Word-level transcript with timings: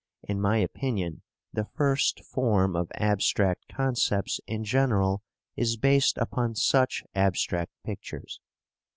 In 0.23 0.41
my 0.41 0.57
opinion, 0.57 1.21
the 1.53 1.67
first 1.75 2.23
form 2.25 2.75
of 2.75 2.91
abstract 2.95 3.65
concepts 3.71 4.39
in 4.47 4.63
general 4.63 5.21
is 5.55 5.77
based 5.77 6.17
upon 6.17 6.55
such 6.55 7.03
abstract 7.13 7.71
pictures. 7.85 8.39